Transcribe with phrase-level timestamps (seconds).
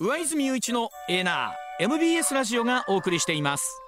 [0.00, 3.83] 上泉雄一のエナー MBS ラジオがお送りしています。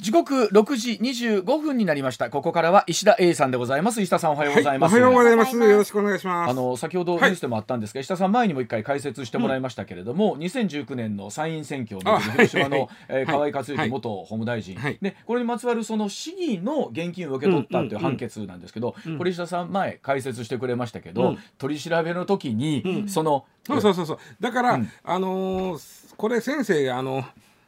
[0.00, 2.28] 時刻六時二十五分になりました。
[2.28, 4.02] ここからは石田英さんでございます。
[4.02, 5.56] 石田さんおはようございます、はい、おはようございます。
[5.56, 6.50] よろしくお願いします。
[6.50, 24.18] あの先ほどニュースでもあったんですが、はい、石田さん前にも一回解説してもらいましたけれども、うん、2019年の参院選挙の広島の、はい、えー、河井克行元法務大臣、はい、でこれにまつわるその市議の現金を受け取ったという判決なんですけど、うんうん、これ石田さん前解説してくれましたけど、うん、取り調べの時に、そのそうそうそうそう。
[24.40, 27.24] だから、あのー、これ先生あの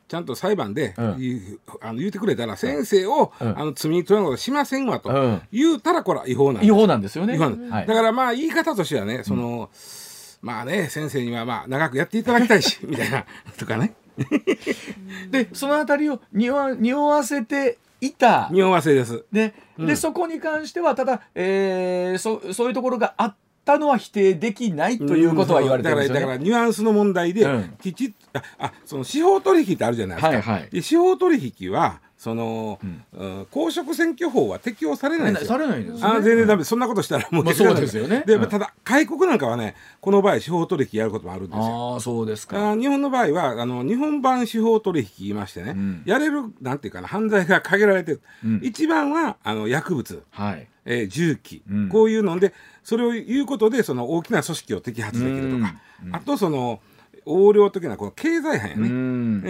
[0.09, 9.71] ちゃんと裁判で言,、うあの言うてくれたら先生を、あの罪に問うことしませんわと、言うたらこれは違法なん違法なんですよね、だからまあ言い方としてはねその、
[10.43, 13.25] まあね先生にはまあ長くやっていただきたいし みたいな
[13.59, 13.95] とかね。
[15.31, 18.49] でそのあたりを匂わ匂わせていた。
[18.51, 19.25] 匂わせです。
[19.31, 35.49] でで、そこに関してはただ、えー、そそういうところがあってったのは否定できないということは言われてるんですよ、ね、だからニュアンスの問題で、うん、きちっああその司法取引ってあるじゃないですか、はいはい、司法取引はその、うん、公職選挙法は適用されないんですよ。
[35.51, 38.25] されないんです、ね、あ全然ダメ、そんなことしたらもう、まあ、そうですよね。
[38.27, 41.97] で、ただ開国なんかはね、この場合司法取引やることもあるんですよ。
[41.99, 42.75] あそうですか。
[42.75, 48.23] 日本の場合はあの日本版司法取引言いましてね、うん、やれるなんていうかな犯罪が限られてる。
[48.45, 50.67] うん、一番はあの薬物、はい。
[50.85, 52.53] えー、銃器、こういうので。
[52.83, 55.75] それを言うことでその大きな組織を摘発できるとか、
[56.13, 56.81] あとその
[57.27, 58.85] 横領的なこの経済犯やね、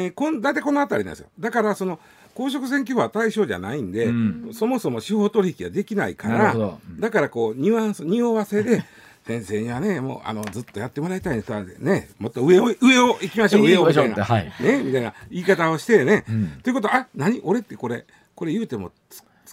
[0.05, 1.29] えー、こん大体この辺りなんですよ。
[1.39, 2.01] だからその
[2.37, 8.85] 公職選挙法は対象じゃないんで、うん、そもそも司法取引はできないから、うん、だからこうニュアンス匂わせで
[9.27, 17.41] 先生にはねもうあのずっとやってもらいたいんですねもっと上を上を行きましょう上をみたいな、はい、ねみたいな言い方をしてね、うん、ということはあ何？
[17.43, 18.93] 俺ってこれこれ言うても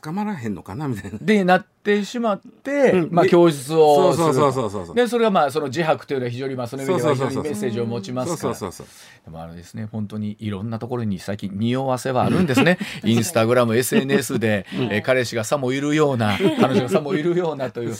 [0.01, 0.89] 捕まらへんのかな？
[0.89, 1.17] みたいな。
[1.21, 8.53] でなってしまって、うん、まあ供述をそうそうそうそうでそれがまあその自白というのは非常にまあその上では非常にメッセージを持ちますから。
[8.53, 12.77] でもあれですね本当にいろんなところに最近匂わせはあるんですね。
[13.05, 17.95] インスタグラム SNS で、えー、彼氏がさもいるような 彼女がさもいるようなという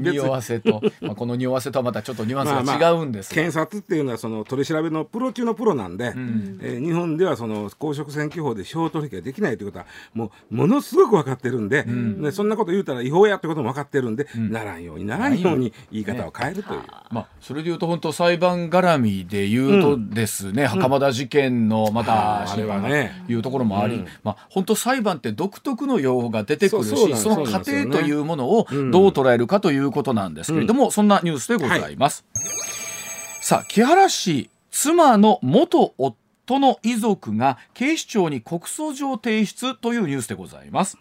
[0.00, 16.80] 匂わせと、まあ、この匂わせとはまたちょっとニュアンスが違うんです、まあまあ、検察っていうのはその取り調べのプロ中のプロなんで、うん、えー、日本ではその公職選挙法で司法取引ができないということはもうものすごく分かってるんで、うん、ね、そんなこと言うたら違法やってことも分かってるんで、うん、ならんようにならんように言い方を変えるという。
[16.80, 23.22] ね、まあ、それでいうと本当裁判絡みで言うとですね、袴田事件のまたあれはね。
[23.28, 32.24] いうところもあり、まあ、本当裁判って独特の用語が出てくるしその過程というものをどう捉えるかということなんですけれども、そんなニュースでございます。
[32.34, 40.96] はい、さあ木原氏妻の元夫との遺族が警視庁に告訴状提出というニュースでございます。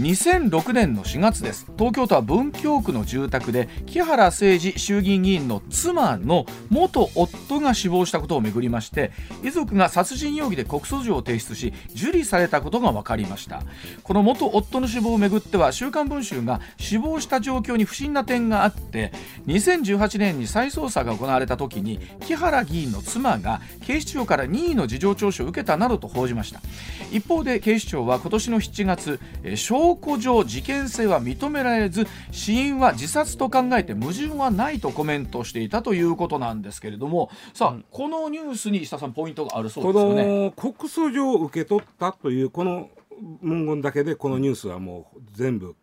[0.00, 1.66] 2006年の4月です。
[1.76, 9.12] 東京都は文京区の住宅で木原誠二衆議院議員の妻の元夫が死亡したことをめぐりまして
[9.44, 13.62] 遺族が殺人容疑で告訴状を提出し受理されたことが分かりました。
[14.02, 19.12] この元夫の死亡をめぐっては週刊文春が死亡した状況に不審な点があって
[19.48, 26.62] 2018年に再捜査が行われた時に木原議員の妻が警視庁から任意の事情聴取を受けたなどと報じました。
[27.12, 29.20] 一方で警視庁は今年の7月
[29.56, 40.52] 証証拠上事件性は認められず死因は自殺と考えて矛盾はないとコメントしていたということなんですけれどもさあ、うん、このニュースに石田さんポイントがあるそうですよね。
[40.54, 42.88] 告訴状を受け取ったというこの
[43.42, 45.74] 文言だけでこのニュースはもう全部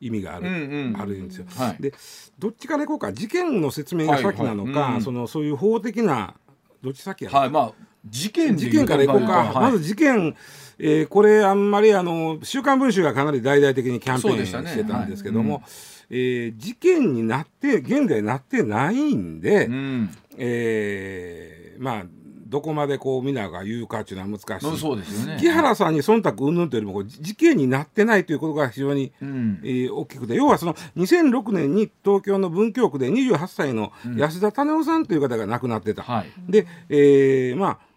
[0.00, 1.46] 意味がある、うんうん、あるんですよ。
[1.56, 1.92] はい、で
[2.38, 6.34] どっちからいこうか事件の説明が先なのか、はいはい、そのそういう法的な
[6.82, 10.36] どっち先やはいまあ事件事件からいこうか、はい、まず事件
[10.80, 15.62] えー、これあんまりあの「週刊文春」がかなり大々的にキャンペーンしてたんですけども、ねはい。
[15.62, 15.64] うん、
[16.10, 22.04] えー、事件になって現在なってないんで、うん、えー、まあ
[22.48, 24.78] どこまでこう皆が言うかっていうのは難しい。
[24.78, 36.02] そうですよ、ね、木原さんに忖度云々というよりも事件になってないということが非常に、うん、えー、大きくて要はその2006年に東京の文京区で28歳の安田種夫さんという方が亡くなってた。
[36.02, 37.87] うんはい、で、えー、まあ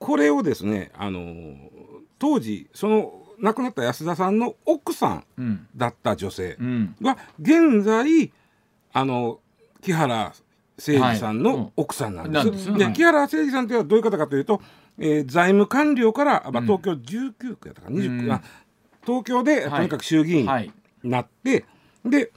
[0.00, 1.54] これをですねあの
[2.18, 6.58] 当時その亡くなった安田さんの奥さんだった女性
[7.00, 8.32] は現在
[8.92, 9.38] あの
[9.80, 10.32] 木原
[10.78, 12.70] 誠二さんの奥さんなんです。
[12.70, 12.78] はい。
[12.78, 14.62] で木原誠二さんというのはどういう方かというと、
[14.98, 18.44] えー、財務官僚から、まあ、東京19区やったか29区、
[19.04, 20.48] 東京でとにかく衆議院
[21.02, 21.66] になって、
[22.04, 22.32] で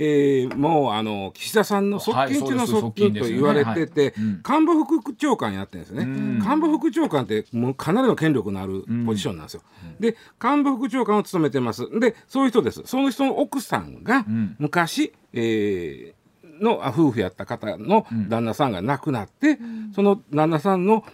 [0.00, 4.14] えー、もうあの岸田さんの側近中の側近と言われてて、
[4.44, 6.40] 官房副長官やってるんですよね。
[6.40, 9.62] 官房副長官ってもうかなりの権力のあるポジションなんですよ。
[9.98, 11.88] で官房副長官を務めてます。
[11.98, 12.82] でそういう人です。
[12.84, 14.24] その人の奥さんが
[14.58, 16.18] 昔、えー
[16.60, 21.04] の夫婦やった方の旦那さんが亡くなって、うん、その旦那さんの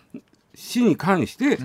[0.55, 1.59] 死に関して、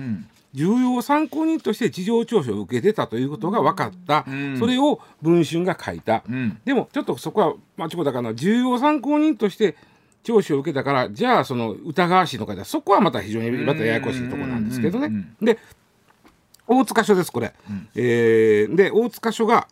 [0.54, 9.76] 重要参考人として事情聴取を受けてたということが分かった、うん、それを文春が書いた、うん、でもちょっとそこは間違ったかな重要参考人として
[10.22, 15.10] 聴取を受けたからじゃあその疑わしいのかじゃそこはまた非常にまたややこしいところなんですけどね。
[15.40, 15.58] で
[16.66, 19.66] 大塚署ですこれ、うん、えー、で大塚署が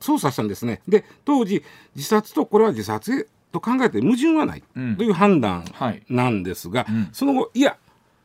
[0.00, 0.82] 捜査したんですね。
[0.86, 1.62] で当時
[1.94, 4.62] 自殺とこれは自殺と考えて矛盾はない
[4.96, 5.64] という判断
[6.08, 7.76] なんですが、はいうん、その後いや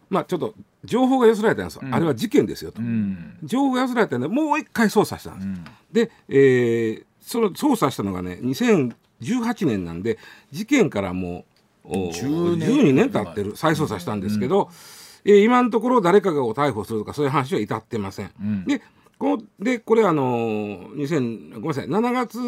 [0.10, 0.54] まあちょっと
[0.88, 10.18] 情報が寄せられたんですよ、うん、あれは事件ですよと、うん、情報が寄せられたんでもう一回捜査したんです、うん、で、えー、その捜査したのがね2018年なんで
[10.52, 11.46] 事件からも
[11.86, 13.10] う12年。
[13.10, 13.56] 経ってる。
[13.56, 14.70] 再捜査したんですけど、
[15.24, 18.66] えー、今のところ誰かが逮捕するとかそういう話は至ってません。
[18.66, 18.82] で
[19.18, 22.40] こでこれあの2000ごめんなさい7月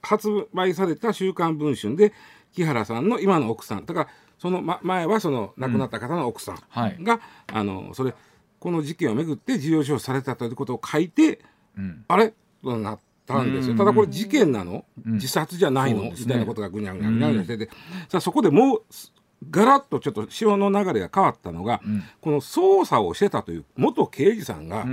[0.00, 2.12] 発売された「週刊文春」で
[2.52, 3.84] 木原さんの今の奥さん。
[3.84, 4.08] だから
[4.42, 7.06] その、ま、前はその亡くなった方の奥さんが、うん。
[7.06, 7.20] はい、
[7.52, 8.12] あのそれ
[8.58, 11.38] この事件をめぐって事情聴取されたということを書いて、
[11.78, 12.34] うん、あれ？
[12.64, 13.76] となったんですよ。
[13.76, 17.70] ただこれ事件なの、うん、自殺じゃないの、ね、みたいなことがぐにゃぐにゃぐにゃぐにゃしてて、
[18.08, 18.82] さあそこでもう
[19.48, 21.80] ガラッとちょっと潮の流れが変わったのが、
[22.20, 24.84] この捜査をしてたという元刑事さんが、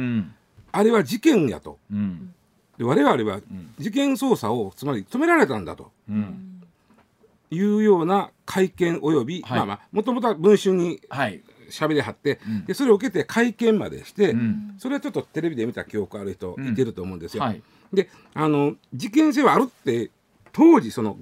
[0.72, 1.80] あれは事件やと。
[2.78, 3.42] で我々は
[3.80, 5.92] 事件捜査をつまり止められたんだと。
[7.52, 11.00] いうような会見および、はい、まあまあもともとは文春に
[11.70, 17.44] しゃべりはって、うん、でそれを受けて会見までして、うん、それはちょっとテレビで見た記憶ある人いてると思うんですよ。
[17.44, 17.62] はい、
[17.94, 20.12] であの事件性はあるって
[20.52, 21.18] 当時その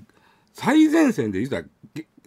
[0.54, 1.68] 最前線で言った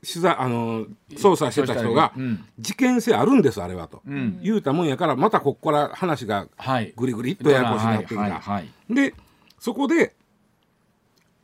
[0.03, 2.15] 取材あの捜査してた人が、
[2.59, 6.47] 事件性あるんですあれはと、うん、言うたもんやからまたここから話が
[6.97, 8.63] ぐりぐりっとややこしになってきた。
[8.89, 9.15] で
[9.59, 10.15] そこで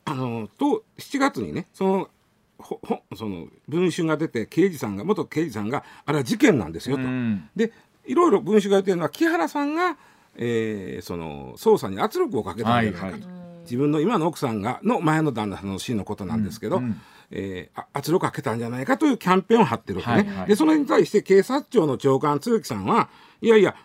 [0.05, 2.09] あのと7月にねその
[2.59, 7.03] ほほその文春が出て刑事さんが元刑事さんがあれは事件なんですよと。
[7.55, 7.71] で
[8.05, 9.97] いろいろ文春が言ってるのは木原さんが、
[10.35, 13.21] えー、その捜査に圧力をかけたんじゃないかと、はいはい、
[13.63, 17.01] 自分の今の奥さんがの前の旦那さんの死のことなんですけど、うんうん、
[17.31, 20.29] えー、圧力をかけたんじゃないかというキャンペーンを張ってるわけね。
[20.29, 23.09] はいはい、でそれに対して警察庁の長官鈴木さんは
[23.41, 23.75] いやいや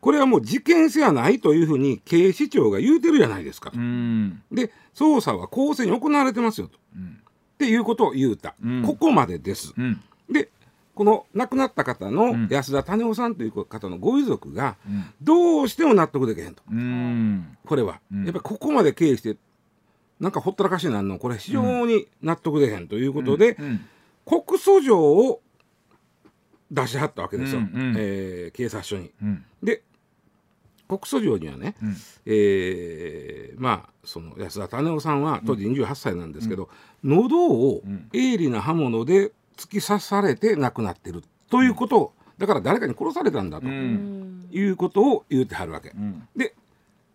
[0.00, 3.76] これはもう事件性はないというふうに警視庁が言うてるじゃないですかと。
[3.76, 6.78] で捜査は公正に行われてますよと。
[6.96, 7.18] うん
[7.54, 9.72] っていうことを言うた、うん、ここまでです。
[9.76, 10.50] うん、で
[10.94, 14.76] この亡くなった方の安田種夫さんという方のご遺族が
[15.20, 19.36] どうしても納得できへんと、うん、これは、やっぱりここまで経営して
[20.20, 23.56] なんかほったらかしになるのこれ非常に納得でへんということで、
[24.24, 25.40] 告訴状を
[26.70, 27.66] 出しはったわけですよ、うん。
[27.66, 29.10] うん、えー、警察署に。
[29.62, 29.82] で
[30.86, 31.96] 告訴状にはね、うん、
[32.26, 36.68] えー、まあその安田種夫さんは当時28歳なんですけど、うん、
[37.04, 41.22] 喉を鋭利な刃物で突き刺されて亡くなってる。
[41.50, 45.90] ということをだから誰かに殺されたんだと、いうことを言うてはるわけ。
[45.90, 46.54] うん、で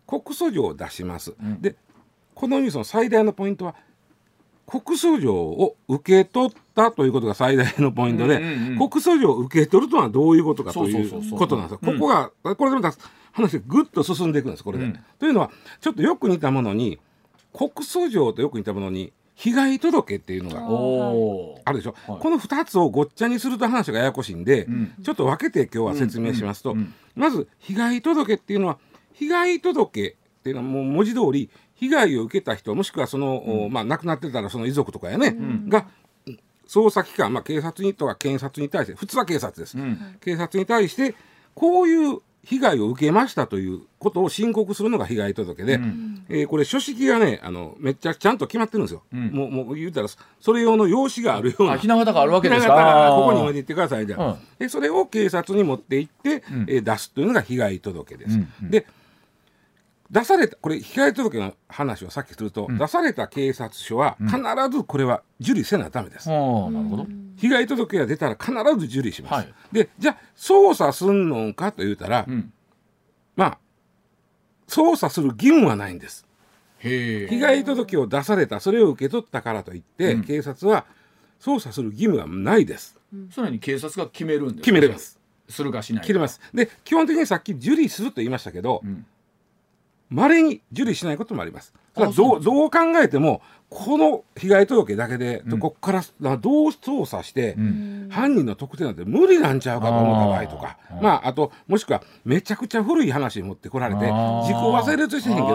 [0.06, 1.34] 告訴状を出します。
[1.60, 1.76] で
[2.34, 3.74] このニュースの最大のポイントは
[4.64, 8.40] 告訴状を受け取ったということが最大のポイントで、
[8.78, 11.92] 告訴状を受け取るとはどういうことかということなんですよ。
[11.92, 12.96] ここがこれでまた
[13.32, 15.50] 話がぐっと進んでいくんですこれで、うん、というのは
[15.80, 16.98] ちょっとよく似たものに
[17.52, 28.78] 告訴状とよく似たものに被害届っていうのがあるでしょ、はい、この2つをごっちゃにすると話がややこしいんで、うん、ちょっと分けて今日は説明しますと、うん、まず被害届っていうのは
[29.14, 35.34] 被害届っていうのはもう文字通り被害を受けた人もしくはその、まあ、亡くなってたらその遺族とかやね、
[35.68, 35.86] が
[36.68, 39.78] 捜査機関、まあ、警察にとか検察に対して普通は警察です、
[40.20, 41.14] 警察に対して
[41.54, 50.08] こういう被害を受けましたということを申告するのが被害届で、うん、えー、これ書式がねあのめっちゃちゃんと決まってるんですよ、うん、もうもう言うたら
[50.40, 51.76] それ用の用紙があるような。
[51.76, 52.66] ひな形があるわけです。
[52.66, 58.86] かここに置いていってくださいじゃあ、うん、でそれを警察に持って行って、うん、えー、出すというのが被害届です、で
[60.10, 64.38] 出されたこれ被害届の話をさっきすると、出された警察署は必
[64.70, 67.06] ずこれは受理せなダメです、なるほど。
[67.36, 72.52] 被害届が出たら必ず受理します、はい、でじゃあ捜査すんのかと言うたら、うん、
[73.36, 73.58] まあ
[74.68, 76.26] 捜査する義務はないんです。
[76.80, 80.86] 被害届を出されたそれを受け取ったからといって、うん、警察は
[81.38, 85.20] 捜査する義務はないです、うん、それに警察が決めるんです決めれます。
[85.48, 86.40] するかしない決めます。
[86.54, 88.90] で基本的にさっき受理すると言いましたけど、ま
[90.28, 91.72] れに受理しないこともあります。
[91.94, 96.02] どうどう考えてもこの被害届だけで、うん、ここから
[96.36, 104.08] どう捜査して、うん、犯人の特定なんて無理なんちゃうかと思った場合とかまああともしくはめちゃくちゃ古い話持ってこられて時
[104.54, 105.46] 効忘れとしてへんけど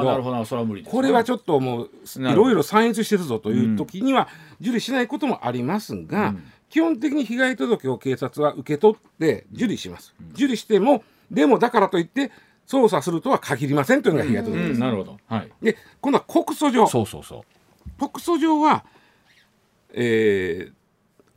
[0.90, 4.30] これはちょっともういろいろ散逸してるぞという時には
[4.62, 10.14] 受理しないこともありますが、うん、基本的に被害届を警察は受け取って受理します。
[10.34, 12.32] 受理してもでもだからといって
[12.68, 14.80] 捜査するとは限りませんというのが被害届です。
[14.80, 15.18] なるほど。
[15.28, 15.52] はい。
[15.62, 16.88] で、今度は告訴状。
[16.88, 17.90] そうそうそう。
[18.00, 18.86] 告訴状は、
[19.94, 20.74] えー、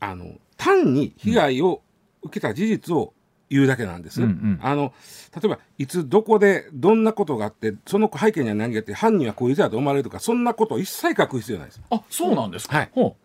[0.00, 1.82] あの単に被害を
[2.22, 3.12] 受けた事実を
[3.50, 4.92] 言うだけなんです、うんうん、あの
[5.34, 13.16] 例えばいつどこでどんなことがあってその背景には何があって犯人はこういう人だと思われるとかそんなことを一切書く必要ないですあそうなんですか、はい、も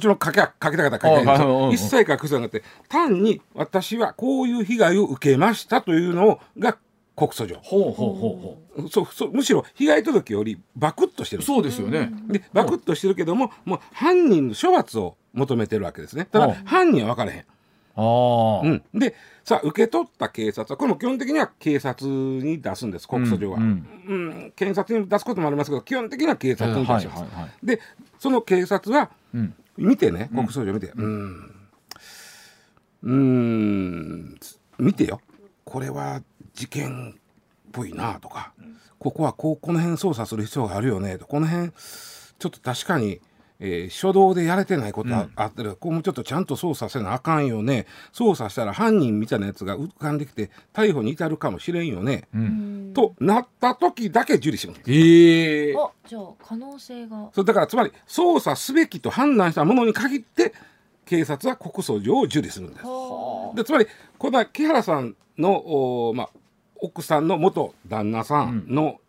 [0.00, 6.78] ちろん書け書きたかったら書きたいです一切書く必要なくて単に私はこういう被害を受けましたというのが
[7.20, 7.56] 告訴状。
[7.62, 8.88] ほうほうほうほう。
[8.88, 11.42] そうそうむしろ被害届よりバクッとしてる。
[11.42, 12.10] そうですよね。
[12.28, 16.24] でバクッとしてるけどももう犯人の処罰を求めてるわけですね。
[16.24, 17.44] ただ犯人は分からへん。
[17.94, 27.80] あ、うん、でさあ受け取った警察はこれも基本的には警察に出すんです告訴状は、うん、うん、検察に出すこともありますけど基本的には警察に出します、はいはいはい、で
[28.18, 29.10] その警察は、
[29.76, 30.92] 見てね告訴状見て。
[30.94, 31.54] うん。
[33.02, 34.38] うん。
[34.78, 35.20] 見てよ。
[35.64, 36.22] これは
[36.54, 37.20] 事件っ
[37.72, 38.52] ぽいなとか、
[38.98, 43.20] ここはこうこの辺捜査する必要があるよねとこの辺ちょっと確かに、
[43.58, 47.86] えー、初動でやれてないことあ,、あってるここもちょっとちゃんと捜査せなあかんよね。
[48.12, 54.80] 捜査したら犯人みたいなやつが浮かんできて逮捕に至るかもしれんよね、うん、となった時だけ受理します。
[54.86, 57.30] えー、あじゃあ可能性が。
[57.34, 60.52] そうだからつまり捜査すべきと判断したものに限って
[61.04, 62.84] 警察は告訴状を受理するんです。
[63.54, 63.86] でつまり
[64.18, 66.30] この木原さんのまあ、
[66.80, 69.00] 奥さんの元旦那さんの、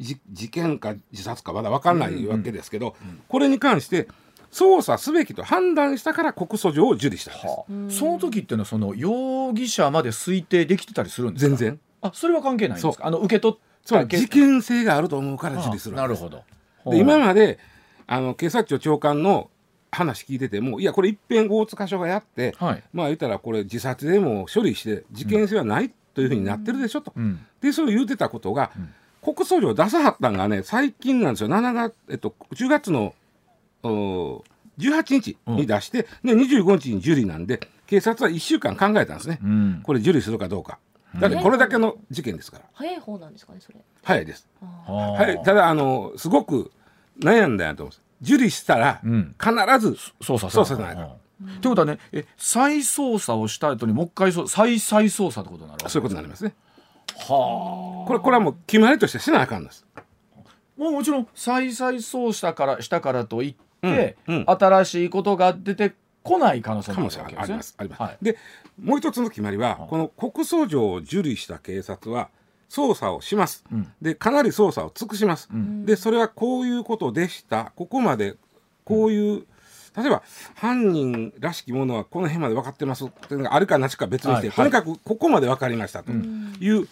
[0.00, 3.08] うん、事件か自殺かまだ分かんないわけですけど、うん。
[3.08, 4.08] うん、これに関して
[4.52, 11.48] 捜査すべきと判断したから告訴状を受理したんです、はあ、その時っていうのはその容疑者まで推定できてたりするんですか？
[11.48, 11.80] 全然。
[12.00, 13.06] あそれは関係ないんですか？
[13.06, 16.44] あの受け取った事件性があると思うから受理するなるほど。
[16.86, 17.58] で今まで
[18.06, 19.50] あの警察庁長官の
[19.90, 28.88] 話聞いててもいやこれ一遍大塚署がやって、はい、まあ言ったらこれ自殺でも処理して事件性はないというふうになってるでしょと、うん、でそう言うてたことが、うん、
[29.20, 31.50] 告訴状出さはったんがね最近なんですよ。
[31.50, 33.12] 7月、えっと、10月の
[33.82, 34.42] 18
[35.20, 40.78] 日に出して、うん、25日に受理なんで警察は1週間考えたんですね、うん、これ受理するかどうか。
[41.20, 42.64] だってこれだけの事件ですから。
[42.72, 43.78] 早い方なんですかね、それ。
[44.02, 44.48] 早いです。
[44.60, 46.70] はい、ただ、あの、すごく
[47.20, 48.02] 悩んだんやと思います。
[48.22, 49.10] 受理したら、必
[49.80, 50.96] ず捜査せない
[51.44, 51.60] か。
[51.60, 56.54] ということはねえ再捜査をした後にもう一回再再捜査ってことになるそういうことになりますね。
[57.28, 58.06] はあ。
[58.06, 59.86] これこれはもう決まりとしてしなあかんです。
[60.76, 67.74] もうもちろん再再捜査からしたからといって、うんうん、新しいことが出てこない可能性もあります。
[67.78, 68.02] あります。
[68.02, 68.36] はい、で
[68.82, 72.28] もう一つの決まりは、この告訴状を受理した警察は
[72.68, 78.36] 捜査をします、うん、でかなり捜査を尽くします、うん、でそれはこういうことでしたここまで
[78.84, 79.46] こういう、
[79.96, 80.22] 例えば
[80.54, 86.12] 犯人らしきものはこの辺まで分かってますっていうのがあるかなしか別にして、はい、とにかくここまで分かりましたと。
[86.12, 86.88] いう、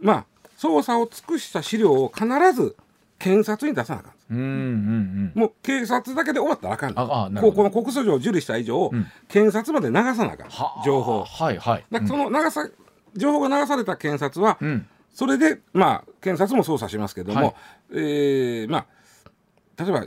[0.00, 0.24] まあ
[0.58, 2.76] 捜査を尽くした資料を必ず
[3.18, 4.12] 検察に出さなあかん。
[4.30, 6.92] うんうんうん、もう警察だけで終わったらあかん。
[6.96, 10.48] あここの告訴状を受理した以上、うん、検察まで流さなあかん
[10.84, 11.84] 情報はいはい。
[11.90, 12.68] だその流さ
[13.16, 17.54] 情報が流された検察は、うん、それでまあ検察も捜査しますけども、はい、
[17.92, 20.06] えー、まあ例えば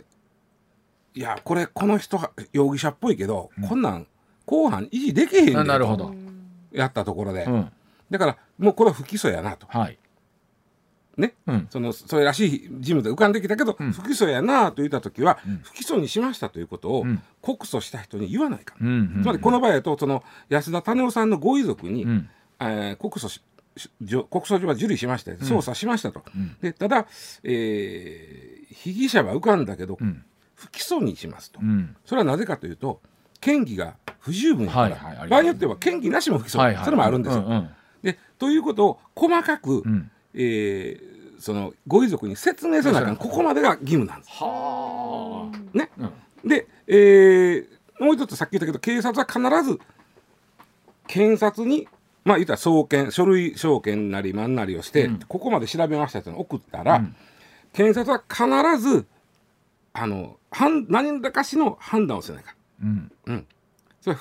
[1.13, 2.19] いやこれこの人
[2.53, 4.07] 容疑者っぽいけど、うん、こんなん
[4.45, 6.13] 公判維持できへんねんなるほど。
[6.71, 7.71] やったところで、うん、
[8.09, 9.67] だからもうこれは不起訴やなと。
[9.69, 9.97] はい。
[11.17, 17.05] ね、うん、そのそれらしい人物が浮かんできたけど、うん、不起訴やなと言った時は、うん、不起訴にしましたということを、
[17.41, 22.05] 告訴した人に言わないか、うんうんうん、つまりこの場合だとその安田種夫さんのご遺族に、
[22.59, 23.41] えー、告訴し
[24.29, 26.23] 告訴状は受理しました捜査しましたと、
[26.61, 27.07] でただ、
[27.43, 29.97] えー、被疑者は浮かんだけど、
[30.61, 33.01] 不起訴にしますと、うん、それはなぜかというと
[33.39, 37.43] 権利が不十分やから、はいはい、場合によっては権利なしも不起訴、はいはい、それもあるんですよ。
[37.43, 37.69] うんうん、
[38.03, 44.29] でということを細かく、うん、えー、そのご遺族に説明せなあかんここまでが義務なんです。
[44.33, 49.79] はね、うん、で、えー、もう一つさっき言ったけど警察は必ず
[51.07, 51.87] 検察に
[52.23, 57.15] まあ言ったら送検書類送検なりなんなりをして、うん、ここまで調べましたって送ったら、うん、
[57.73, 59.07] 検察は必ず
[59.93, 60.37] あの
[60.89, 63.47] 何らかしの判断をせないかうん、うん、
[64.01, 64.17] それ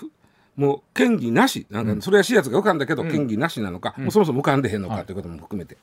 [0.56, 1.66] もう嫌疑なし。
[1.70, 5.78] なんかそれはしいやつが浮かんだけど、嫌疑なしなのか、もうそもそも浮かんでへんのかということも含めて。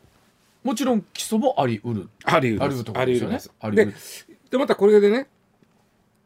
[0.64, 2.10] もちろん起訴もありうる。
[2.26, 3.40] ありうるありうるね。
[3.60, 3.94] ありうるで
[4.52, 5.28] でまたこれでね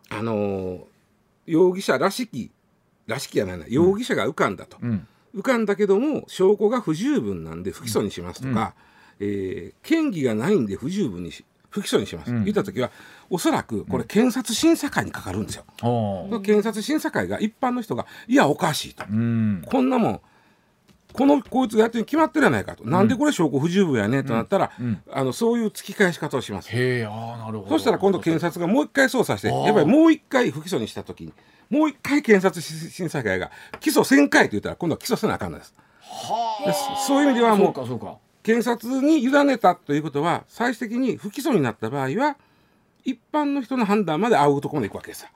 [0.09, 0.83] あのー
[1.47, 2.51] 容疑者らしき
[3.07, 5.07] らしきやないな容疑者が浮かんだと、うん。
[5.35, 8.73] 浮かんだけども証拠が不十分なんで不起訴にしますとか、
[9.19, 12.43] えー嫌疑がないんで不十分にし不起訴にします、うん。
[12.43, 12.91] 言った時は
[13.29, 15.63] おそらくこれ検察審査会にかかるんですよ。
[15.81, 16.41] おー。
[16.41, 19.63] 検察審査会が一般の人がいやおかしいと、うん。
[19.65, 20.21] こんなもん
[21.13, 25.01] このこいつがやってるに決まってるやないかと、なんでこれ証拠不十分やねとなったら、うん。
[25.11, 26.69] あのそういう突き返し方をします。
[26.71, 27.69] へえあーなるほど。
[27.69, 31.33] そしたら今度検察がもう一回捜査してやっぱりもう一回不起訴にした時に
[31.69, 35.73] もう一回検察審査会が起訴1000回と言ったら今度は起訴せなあかんのです。
[36.01, 36.73] はで
[37.07, 42.37] そういう意味ではもうそうかそうか検察に委ねたということは最終的に不起訴になった場合は
[43.03, 45.21] 一般の人の判断まで仰ぐところまで行くわけです。
[45.23, 45.29] よ。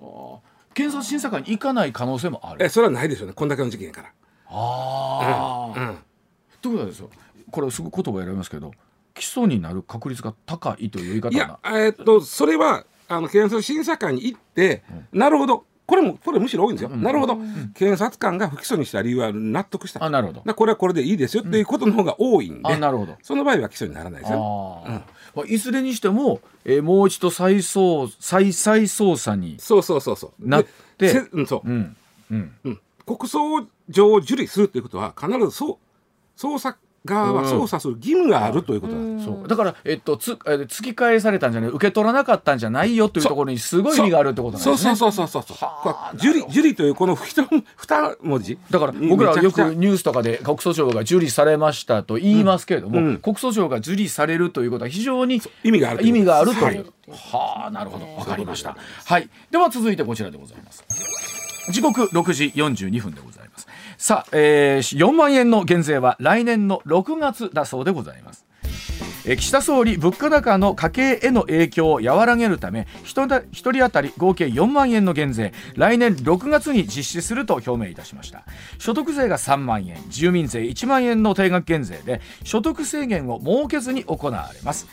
[0.00, 0.56] はあ。
[0.74, 2.64] 検察審査会に行かない可能性もある。
[2.64, 3.34] えそれはないでしょうね。
[3.34, 4.12] こんだけの事件やから。
[4.48, 5.98] ああ、うん
[6.60, 7.10] ということはですよ
[7.50, 8.72] これすぐ言葉選びますけど
[9.14, 11.38] 起訴になる確率が高いという言いい方な。
[11.38, 14.82] や、えーっとそれはあの検察審査会に行って、
[15.12, 17.36] なるほどこれもこれむしろ多いんですよ、なるほど、
[17.74, 20.02] 検察官が不起訴にした理由は納得した。
[20.04, 20.42] あなるほど。
[20.44, 23.16] だこれはこれでいいですよっていうことの方が多いんで、あなるほど。
[23.22, 24.82] その場合は起訴にならないですよ。
[24.84, 24.92] あー。
[25.36, 30.48] まあ、いずれにしても、えーもう一度再捜再再捜査にそうそうそうそう。
[30.48, 30.66] なっ
[30.98, 31.10] て
[31.46, 31.96] そう、うん。
[32.30, 32.52] うん。
[32.64, 35.76] うん、国葬上受理するということは必ずそう
[36.36, 39.26] 捜査側は捜査する義務があるということなんです。
[39.26, 44.76] そうだから、えっと、つえー突き返されたんじゃない受け取らなかったんじゃないよというところにすごい意味があるってことなんですね。
[44.76, 46.16] そうそうそうそうそう。
[46.16, 47.46] 受理受理というこの二
[47.76, 48.58] 二文字？
[48.70, 56.64] だから僕らはよくニュースとかで告訴状が受理されましたと言いますけれども、うんうん告訴状が受理されるということは非常に意味があるという意味があるという。
[56.64, 58.76] はいはあ、なるほど、わかりました。
[59.04, 60.84] はい、では続いてこちらでございます。
[61.70, 63.35] 時刻6時42分でございます。
[63.98, 68.46] さあ、えー、4万円の減税は来年の6月だそうでございます。
[69.34, 73.40] 岸田総理物価高の家計への影響を和らげるため1
[73.72, 78.44] 人当たり合計4万円の減税来年6月に実施すると表明いたしました
[78.78, 84.86] 所得税が3万円住民税1万円の定額減税で所得制限を設けずに行われます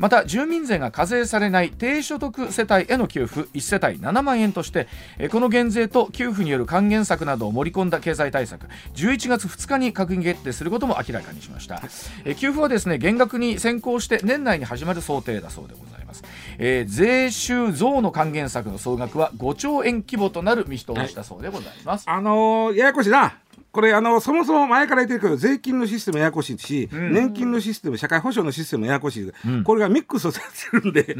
[0.00, 4.88] また住民税が課税されない低所得世帯への給付1世帯7万円として
[5.18, 11.82] えーこの減税と給付による還元策などを盛り込んだ経済対策11月2日に閣議決定することも明らかにしました。
[12.24, 16.24] えー給付はですね減額に先行して年内に始まる想定だそうでございます、
[16.56, 23.34] えー税収増の還元策の総額は5兆円規模となる見通しだそうでございます、あのーややこしいな。
[23.72, 29.32] これあのそもそも前から言ってるけど税金のシステムややこしいし、年金のシステム社会保障のシステムややこしい、
[29.64, 30.40] これがミックスさ
[30.72, 31.14] れてるんで、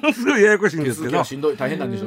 [0.00, 1.18] ものすごいややこしいんですけど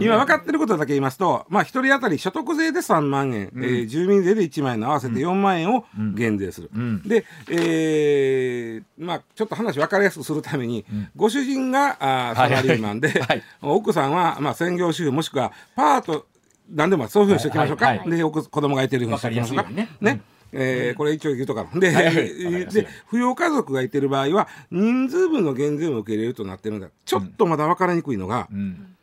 [0.06, 6.70] 今分かってることだけ言いますと、まあ、一人当たり所得税で3万円、えー住民税で1万円の合わせて4万円を減税する。
[6.78, 7.02] ん。
[7.08, 13.22] で、えーまあ、ちょっと話分かりやすくするために、ご主人があーサラリーマンで、はい。
[13.22, 13.44] はい。
[13.62, 16.26] 奥さんは、まあ、専業主婦もしくはパート
[16.71, 18.08] 何でもそういうふうにしておきましょうか、はいはい。
[18.10, 19.63] はいで奥子供がいてるふうにしておきましょうか。
[19.63, 20.21] わかりやすいようにね。
[20.51, 26.89] えーこれ一応言うとかので,、はいで扶養家族がいてる場合は人数分の減税も受け入れるとなってるんだ。
[27.05, 28.95] ちょっとまだ分からにくいのが、うん。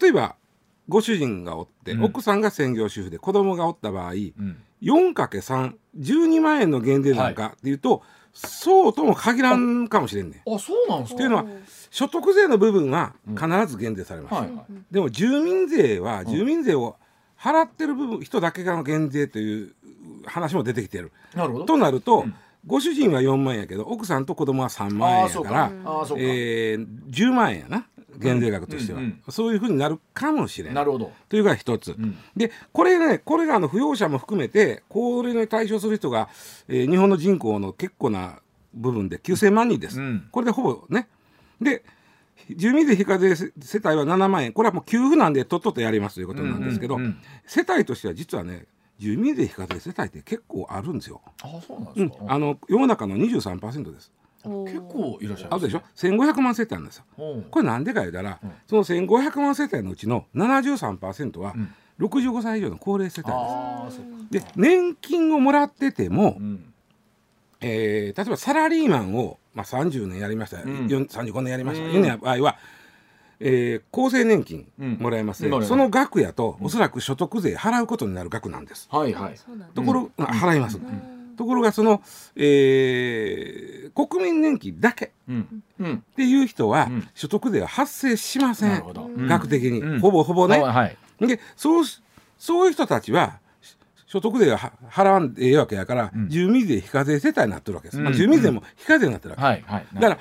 [0.00, 0.34] 例えば
[0.88, 2.04] ご主人がおって、うん。
[2.04, 8.02] 奥さんが専業主婦で子供がおった場合、うん、4×312 万円の減税なんかっていうと、
[8.32, 10.54] そうとも限らんかもしれんねん。
[10.54, 11.18] あそうなんですか？
[11.18, 11.44] というのは
[11.90, 14.64] 所得税の部分は必ず減税されます、はいはい。
[14.90, 16.96] でも住民税は住民税を
[17.40, 19.74] 払ってる部分人だけがの減税という
[20.26, 21.12] 話も出てきてる。
[21.34, 21.64] なるほど。
[21.64, 22.26] となると、
[22.66, 26.22] ご主人は4万円やけど奥さんと子供は3万円やからあーそうか。
[26.22, 27.86] えー10万円やな
[28.18, 30.74] 減税額としては、うんうんそういうふうになるかもしれない。
[30.74, 31.12] なるほど。
[31.28, 32.16] というのが一つ、ん。
[32.36, 36.28] でこれねこれがあの扶養者も含めて高齢に対象する人が、
[36.66, 38.40] えー日本の人口の結構な
[38.74, 40.28] 部分で9000万人です、うん。
[40.32, 41.08] これでほぼね。
[41.60, 41.84] で
[42.50, 44.52] 住民税非課税世帯は7万円。
[44.52, 47.18] これはもう給付なんでとっととやりますということなんですけど、うんうんうん。
[47.46, 48.66] 世帯としては実はね
[48.98, 54.12] 住民税非課税世帯って結構あるんですよ、あそうなんうんですか、あの世の中の23%です。
[54.44, 57.04] 結構いらっしゃるあるでしょ？1500万世帯なんですよ。
[57.16, 61.74] ょこれなんでか言うたら、その1500万世帯のうちの73%はん。
[61.98, 63.90] 65歳以上の高齢世帯
[64.30, 64.44] です。
[64.46, 66.72] で年金をもらってても、うん。
[67.60, 70.88] えー例えばサラリーマンを、まあ、30年やりました、ん。
[70.88, 71.92] よん35年やりました、うん。
[72.04, 72.56] いう場合は、
[73.40, 74.98] えー厚生年金うん。
[75.00, 75.68] もらえます、もらえます。
[75.68, 78.88] その額やと、おそらく所得税払うことになる額なんです。
[78.90, 79.34] はいはい。
[79.74, 80.78] ところ、あ払います、
[81.36, 82.02] ところがその、
[82.36, 85.62] えー国民年金だけうん。
[85.80, 85.94] うん。
[85.96, 87.08] っていう人は、うん。
[87.14, 88.70] 所得税は発生しません。
[88.70, 90.00] なるほど、額的に、うん。
[90.00, 90.60] ほぼほぼね。
[90.60, 90.96] はいはい。
[91.26, 92.00] でそうし
[92.38, 93.40] そういう人たちは
[94.08, 99.64] 所得税は払わんでええわけやから、うん、住民税非課税世帯になってるわけです、まあ、住民税も非課税になってるわけ、
[100.00, 100.18] だから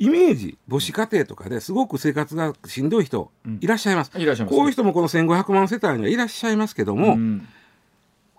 [0.00, 7.46] イメージ母子家庭とかですごく生活がしんどい人いらっしゃいます、うん、いこういう人もこの1500万世帯にはいらっしゃいますけども、うん、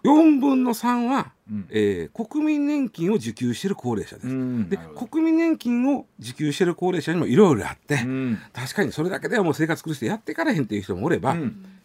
[0.03, 11.37] 4分の3は、うん、えー、国民年金を受給している高齢者です、うん、で国民年金を受給している高齢者にもいろいろあって、うん、確かにそれだけではもう生活苦しくてやっていかれへんっていう人もおれば、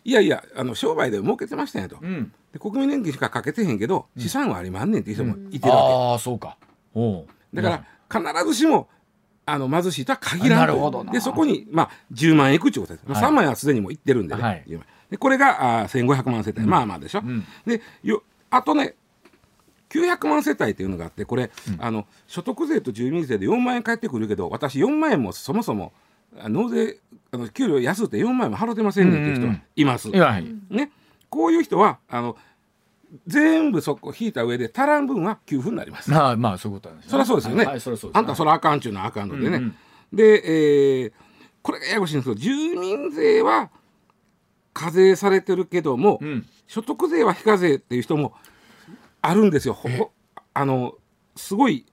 [0.06, 1.96] いやいやあの商売で儲けてましたんやと、
[2.52, 6.56] で国民年金しかかけてへんけど資産はありまんねんっていう人もいてるわけ、あそうか。
[7.52, 8.88] だから必ずしも
[9.46, 14.64] あの貧しいとは限らないでそこに、まあ、10万円いくってことです、まあ、3万円はすでにもいってるんでね、はい、
[15.10, 18.94] でこれがあ1500万世帯、うん、まあまあでしょ、うん、でよあとね
[19.90, 25.92] 900万世帯っていうのがあってこれ、うん、あの所得税と住民税で4万円返ってくるけど私4万円もそもそも
[26.48, 26.98] 納税
[27.36, 30.10] あの給料安って4万円も払ってませんねっていう人はいます。
[30.10, 30.90] ね、
[31.28, 32.36] こういう人はあの
[33.26, 36.12] 全部そこ引いた上で足らん分は給付になります。
[36.14, 37.58] ああまあそういうことなんです、ね、そりゃそうですよね。
[37.58, 39.56] はいはい、そあんたそれあかんちゅうのはあかんのでね。
[39.58, 39.76] うんうん、
[40.12, 41.12] で、えー、
[41.62, 43.70] これがややこしいんですけど住民税は
[44.72, 48.34] 課税されてるけども、うん、所得税は非課税っていう人も
[49.22, 49.76] あるんですよ。
[50.54, 50.94] あの
[51.34, 51.84] すごい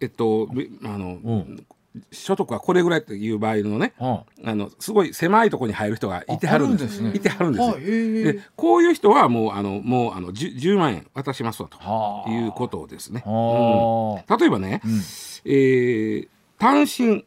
[0.00, 0.48] えっと
[0.84, 1.66] あの、うん、
[2.12, 4.24] 所得はこれぐらいっていう場合のね、あ。
[4.54, 13.22] のすごい狭いところに入る人がいてはるんです、ね、いてはるんですでこういう人はもうあのもうあの 10, 10万円渡しますわということですね。
[13.26, 14.90] うん、例えばね、うん、
[15.44, 17.24] えー、単身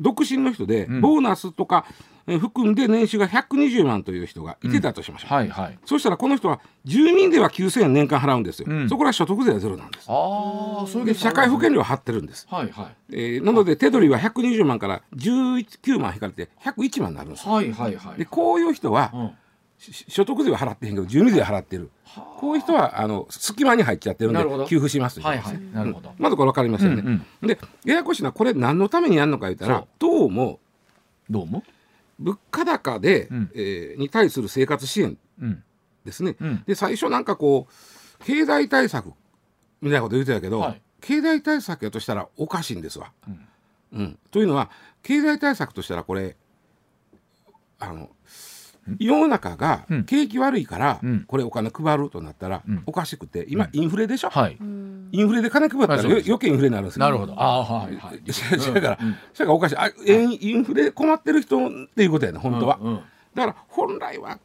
[0.00, 1.86] 独身の人でボーナスとか、
[2.36, 5.36] 含んで年収が120万という人がいてたとしましょう、うん。
[5.38, 10.06] はいはい、そしたらこの人は住民では9000円年間払うんですよ、うん、そこら所得税はゼロなんです。
[10.08, 12.86] あそれで社会保険料は払ってるんです、はいはい。
[13.12, 19.30] えー、なので手取りは120万から19万引かれて101万になるんです、はいはいはい、でこういう人は、うん。
[20.08, 21.90] 所得税は払ってへんけど住民税は払ってる。
[22.38, 30.58] こういう人はあの隙間に入っちゃってるんで給付しますはいはい、なるほど、まずこれ分かりますよね、うんうん、でややこしいのはこれ何のためにやるのか言ったらどうも
[31.30, 31.62] どうも？
[32.18, 35.16] 物価高で、うん、えー、に対する生活支援
[36.04, 39.12] ですね、うん、で最初なんかこう経済対策
[39.80, 43.12] みたいなこと言ってたけど、はい、経済対策やとしたらおかしいんですわ。
[43.92, 44.70] うん、というのは
[45.02, 46.36] 経済対策としたらこれ
[47.78, 48.10] あの
[48.98, 54.56] 世の中が景気悪いから、これお金配るとなったらおかしくて今インフレでしょ、はい、
[55.12, 57.34] インフレで金配ったら余計インフレになるんですよ、なるほど。
[57.40, 58.22] あはいはい。
[58.74, 58.98] だから、
[59.32, 59.76] それがおかしい。
[59.76, 62.78] あインフレ困ってる人っていうことやね本当は、
[63.34, 64.38] だから本来は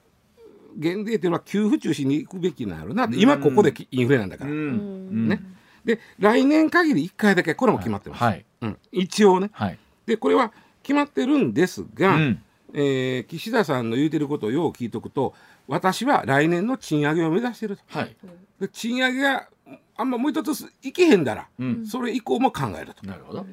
[0.77, 5.41] 減税っていうのは給付中心にいくべきなるなって今ここでインフレなんだから、ね。
[5.85, 8.45] で来年限り1回だけこれも決まってます、はい。
[8.61, 15.33] うん、一応ね、はい、でこれは決まってるんですが、うんえー、岸田さんの言うてることをよう聞いとくと
[15.67, 18.15] 私は来年の賃上げを目指してると、はい、
[18.59, 19.47] で賃上げが
[19.95, 23.03] あんまもう一ついけへんだら、うん、それ以降も考えると。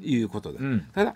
[0.00, 1.14] いうことで、うん、ただ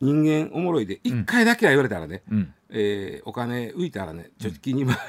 [0.00, 5.00] 人間おもろいで1回だけは言われたらね、うん、えー、お金浮いたらね貯金に回る。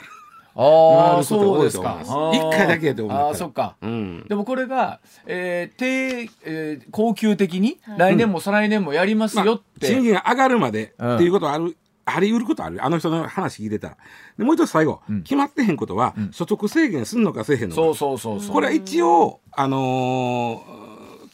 [0.56, 2.00] ああそうですか。
[2.32, 12.84] 一回だけやと思うあそっか、うん、でもこれが、えー低えー、恒久的に来年も再来年もやりますよって、まあ、賃金が上がるまでっていうことはあるあり得ることある。
[12.84, 13.98] あの人の話聞いてたら。
[14.38, 17.76] でもう一つ最後、うん、決まってへんことは、うん、所得制限すんのかせえへんのか。
[17.76, 20.84] そうそうそうこれは一応あのー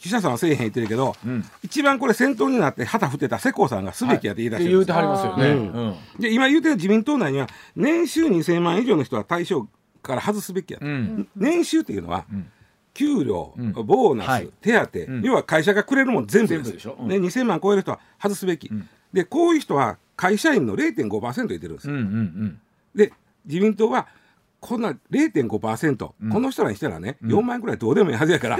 [0.00, 5.96] 記者さんはせえへん言ってるけど、うん、一番これ先頭になって旗振ってた世耕さんがすべきやって言い出してる、はい、言うてはりますよね、うん。
[6.18, 9.68] で今言うてる自民党内には年収2000万以上の人は対象
[10.02, 12.24] から外すべきや、うん、年収っていうのは、
[12.94, 13.54] 給料、
[13.84, 16.72] ボーナス、はい、手当、要は会社がくれるもん全部です。
[16.72, 18.70] でしょ、うん、ね、2000万超える人は外すべき、
[19.12, 21.94] でこういう人は会社員の0.5%入れてるんですよ。
[21.94, 22.60] うんうんうん、
[22.94, 23.10] で
[23.46, 24.06] 自民党は
[24.60, 28.58] こんな0.5%、うん、この人らにしたらね、うん、4万円くらいどうでもいいはずやから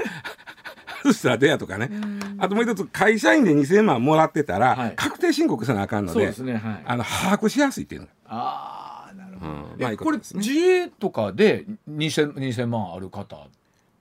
[1.02, 1.90] 外したら出やとかね、
[2.38, 9.58] あともう一つ会社員で2000万もらってたら、はい、確定申告せなあかんので、ねはい、あの把握しやすいっていうのああなるほど、うん。
[9.78, 13.36] まあ、これ自営とかで 2000, 2000万ある方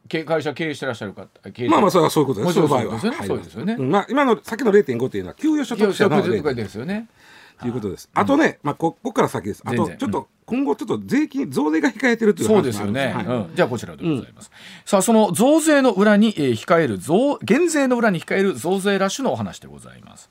[0.08, 1.28] 会社経営してらっしゃる方
[1.70, 3.28] まあまあそれはそういうことですそうですよね。
[3.28, 7.08] そうですよね、まあ、今のさっきの0.5っていうのは給与所得者の0.5ですよね
[7.60, 8.10] ということです。
[8.14, 9.62] あとね、まあここから先です。
[9.66, 13.14] あとちょっと今後ちょっと税金増税が控えてるというそうですよね。
[13.54, 14.52] じゃあこちらでございます。
[14.86, 20.30] さあその増税の裏に、えー、控える増減税の裏に控える増税ラッシュのお話でございます。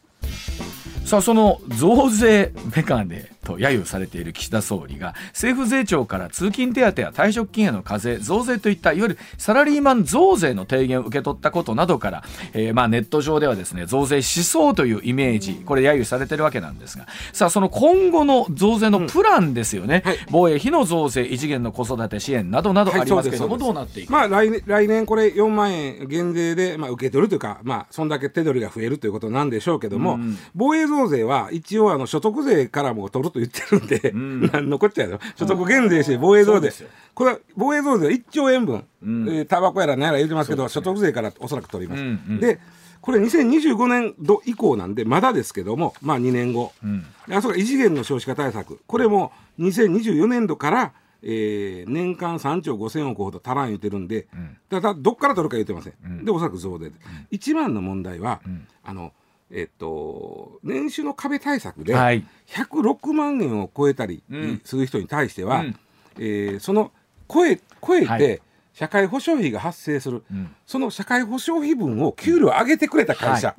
[1.05, 35.21] さあその増税メガネと揶揄されている岸田総理が政府税調から通勤手当や退職金への課税増税といったいわゆるサラリーマン増税の提言を受け取ったことなどから、えー、まあネット上ではですね増税しそうというイメージこれ揶揄されてるわけなんですがさあその今後の増税のプランですよね、うんはい、防衛費の増税異次元の子育て支援などなどありますけれども、はい、どうなっていくまあ来年来年これ4万円減税で、まあ、受け取るというかまあそんだけ手取りが増えるということなんでしょうけども、うん、防衛増税は一応あの所得税からも取ると言ってるんで、うん、残っちゃうよ。
[35.37, 36.73] 所得減税して防衛増税、
[37.15, 39.07] これは防衛増税は1兆円分、う
[39.43, 42.03] ん、タバコやら何やら言ってますけど、ね、所得税からおそらく取ります。
[42.03, 42.59] うんうん、で
[43.01, 48.81] これ2025年度以降なんでまだですけどもまあ2年後、うん、あそこ異次元の少子化対策。
[48.87, 59.13] これも2024年度からえー、年間3兆5000億ほど足らん言ってるんで、うん、だだどっから取るか言ってません、うん、でおそらく増税で、うん、一番の問題は、うん、あの
[59.51, 64.23] えっと、年収の壁対策で106万円を超えたり
[64.65, 65.77] する人に対しては、うん、
[66.19, 66.93] えー、その
[67.33, 68.43] 超え超えて
[68.75, 70.23] 社会保障費が発生する、
[70.67, 73.55] その社会保障費分を給料上げてくれた会社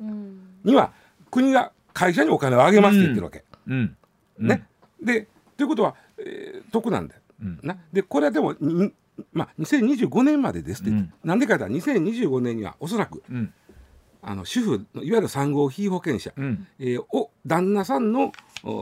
[0.64, 0.92] には、
[1.30, 3.44] 国が会社にお金をあげますって言ってるわけ。
[4.38, 4.66] ね、
[5.02, 7.20] でということは、えー、得なんだよ。
[7.62, 7.76] な。
[7.92, 8.54] でこれはでも
[9.32, 13.52] まあ、2025年までですって、うん、なんでかというと2025年にはおそらく、うん、
[14.22, 18.32] あの主婦いわゆる産後被保険者、うん、えー、を旦那さんの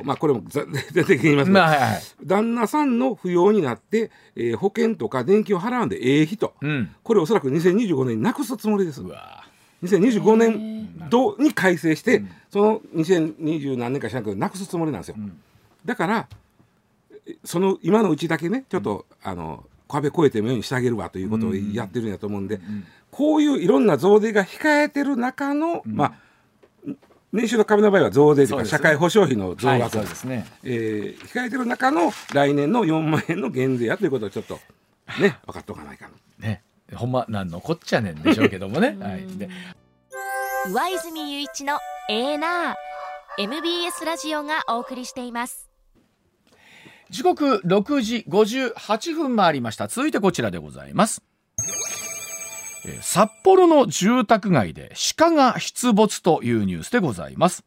[0.03, 9.03] まあこれも 全然言いますけど、まあはいはい、旦那さんの扶養になって、えー、保険とか年金を払うんでええ人、うん、これおそらく2025年になくすつもりです。
[9.83, 15.17] 2025年度に改正して、その2020何年かしなくなくすつもりなんですよ。
[15.85, 16.29] だから
[17.45, 22.61] その今のうちだけねちょっと、あの壁越えてもようにしてあげるわということをやってるんやと思うんで、
[23.11, 26.29] こういういろんな増税が控えてる中の、まあ
[27.33, 30.47] 年収の壁の場合は増税というか社会保障費の増額、はい、ね。
[30.65, 34.59] えー、控えてる中の来年の4万円の減税やということをちょっと
[35.21, 36.15] ね分かっておかないかな。
[36.39, 36.63] ね。
[36.95, 38.97] ほんまなんのこっちゃねんでしょうけどもね。
[38.99, 39.51] はい、で。
[40.73, 45.69] 上泉雄一のエーナー MBS ラジオがお送りしています。
[47.11, 49.87] 時刻6時58分回りました。
[49.89, 51.28] 続いてこちらでございます
[53.01, 57.65] 札幌の住宅街で鹿が出没というニュースでございます。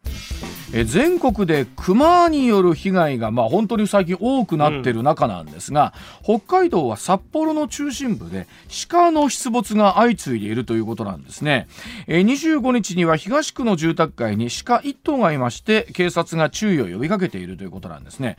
[0.74, 5.94] え全国で熊による被害が、まあ、本当に最近多くなってる中なんですが、
[6.28, 8.48] うん、北海道は札幌の中心部で
[8.90, 11.68] 鹿の出没が相次いでいるということなんですね。
[12.08, 18.38] え25日には東区の住宅街に鹿1頭がいまして警察が注意を呼びかけているということなんですね。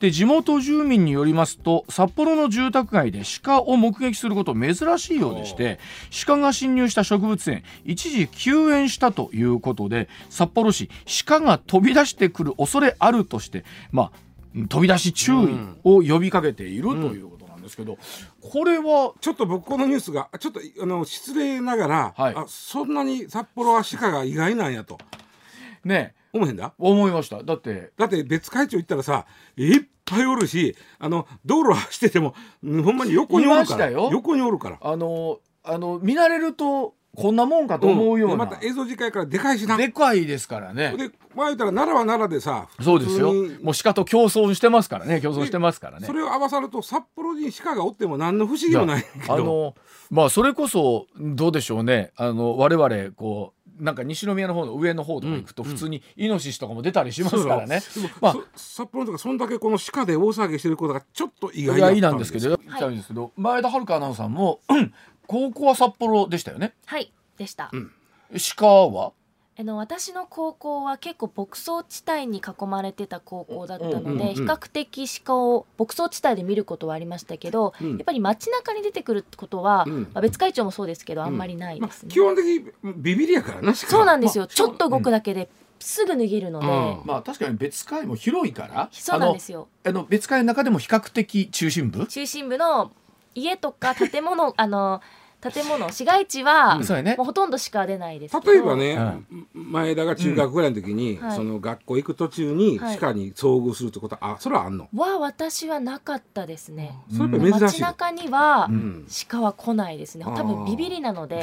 [0.00, 5.78] で地元住民によりますと札幌の住宅街で鹿を目撃すること珍しいようでして
[6.26, 10.88] 鹿が侵入した植物園一時休園したということで札幌市
[11.26, 17.98] 鹿が飛び出してくる恐れあるとして、まあ、飛び出し注意を呼びかけている、ということなんですけど、
[18.40, 24.98] これはちょっと僕このニュースがちょっとあの失礼ながら、はい、あそんなに札幌は鹿が意外なんやと。
[25.84, 26.14] ね。
[26.32, 26.74] 思えへんだ？
[26.78, 27.42] 思いました。
[27.42, 27.90] だって。
[27.98, 33.90] だって別会長行ったらさいっぱいおるしあの道路走っててもほんまに横におるから。
[33.90, 34.78] 横におるから。
[34.80, 39.76] あのあの見慣れるとこんなもんかと思うような、うん、また映像次回からでかいしな。
[39.76, 40.94] でかいですからね。
[40.96, 43.32] で前言ったら奈良は奈良でさそうですよ。
[43.62, 45.20] もう鹿と競争してますからね。
[45.20, 46.06] 競争してますからね。
[46.06, 49.74] それを合わさると札幌に鹿がおっても何の不思議もないあの
[50.10, 52.12] まあそれこそどうでしょうね。
[52.16, 58.02] あの我々こうなんか西宮の方の上の方とか行くと普通にイノシシとかも出たりしますからね、うん。
[58.04, 64.60] うん、まあ、札幌とかそんだけこの鹿で大騒ぎしてることがちょっと意外なんですけど、はい、ですけど前田遥アナウンサーも
[65.26, 66.74] 高校は札幌でしたよね？
[66.86, 67.90] はいでした、うん、
[68.56, 69.12] 鹿は？
[69.56, 86.66] あの私の高校は結構牧草地帯に囲まれてた高校だったので、比較的鹿を牧草地帯で見ることはありましたけど、うん、やっぱり街中に出てくるってことは、うん、まあ、別会長もそうですけどあんまりないですね、まあ、基本的にビビりやからなそうなんですよ、まあ、ちょっと動くだけで、すぐ脱げるので、
[87.04, 88.88] まあ確かに別会も広いから。
[88.90, 89.68] そうなんですよ。
[89.84, 92.06] あの別会の中でも比較的中心部？
[92.06, 92.90] 中心部の
[93.34, 95.00] 家とか建物 あの
[95.52, 98.96] 建物市街地は、そうやね、もうほとんどしか出ないです例えばね、
[99.52, 104.88] 前田が中学ぐらいの時に、その学校行く途中に鹿に遭遇するってことは、あそれはあんの？
[104.96, 107.60] は私はなかったですね、それ珍しい。
[107.60, 108.70] 街中には、
[109.28, 110.24] 鹿は来ないですね。
[110.24, 111.42] 多分ビビりなので。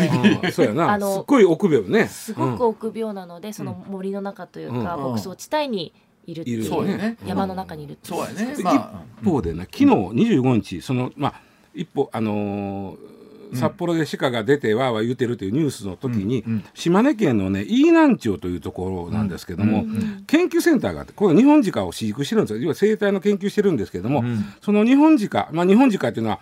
[0.51, 0.93] そうやな。
[0.93, 2.07] あのすごい臆病ね。
[2.07, 5.93] すごく臆病なので、その森の中というか、牧草地帯に
[6.25, 13.21] いるっていう、ね、山の中にいるそうやね、一方でね昨日25日そのまあ一歩あのー
[13.53, 19.83] 札幌で鹿が出てわーわー言うてるというニュースの時に、島根県のね飯南町というところなんですけども、
[20.25, 22.61] 研究センターがあってこれ日本鹿を飼育してるんですよ。
[22.61, 24.23] 要は生態の研究してるんですけども、
[24.61, 26.39] その日本鹿まあ日本鹿っていうのは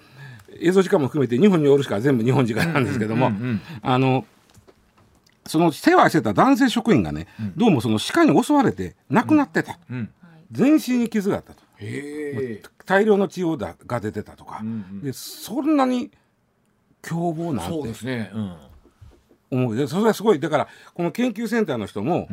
[0.59, 3.31] 映像時間も含めて日本におる鹿は全部日本鹿なんですけども、
[3.81, 4.23] あの
[5.47, 7.25] その世話してた男性職員がね、
[7.57, 9.79] どうもその鹿に襲われて亡くなってた、
[10.51, 11.63] 全身に傷があったと
[12.85, 14.61] 大量の血をだが出てたとか、
[15.01, 16.11] でそんなに
[17.01, 18.31] 凶暴なんてそうですね、
[19.49, 20.39] 思うでそれはすごい。
[20.39, 22.27] だからこの研究センターの人も、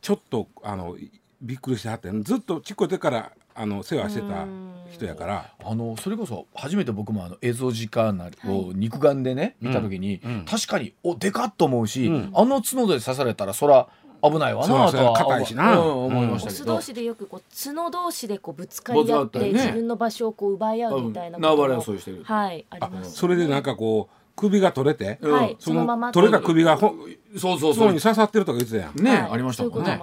[0.00, 0.96] ちょっとあの
[1.42, 4.46] びっくりしてはってずっとちっこい時からあの世話してた
[4.92, 5.52] 人やから。
[5.64, 13.88] あのそれこそ初めて僕もあの映像時間を肉眼でね、見た時に、確かにおでかっと思うし、あの角で刺されたらそら
[14.22, 22.22] 危ないわなとは硬いしな、思いましたけど、オス同士でよくこう角同士でこうぶつかり合って、自分の場所をこう奪い合うみたいな縄張り争いしてる。
[22.24, 26.94] はいありますそれでなんかこう首が取れて、はい、そのまま取れた首がほ
[27.36, 27.92] そうそうそう。
[27.92, 29.02] に刺さってるとか言ってたやん。
[29.02, 29.98] ね、ありましたもんね。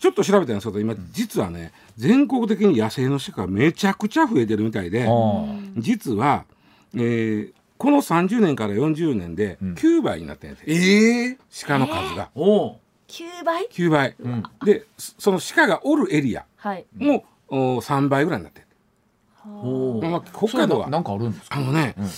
[0.00, 5.06] ちょっと調べたんですけど今実はね全国的に野生の鹿がめちゃくちゃ増えてるみたいで
[5.76, 6.44] 実は、
[6.94, 12.30] えー、この30年から40年で9倍になってんやて、うん、えー、鹿の数が。
[12.34, 12.72] えー
[13.08, 16.84] 9倍 ?9 倍、うん、でその鹿がおるエリアも、はい、
[17.50, 18.66] 3倍ぐらいになってる。
[19.46, 20.90] まあ、北海道は。
[20.90, 21.56] なんかあるんですか？
[21.56, 22.08] あのね、うん。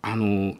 [0.00, 0.54] あの